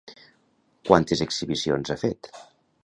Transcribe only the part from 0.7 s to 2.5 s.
Quantes exhibicions ha fet?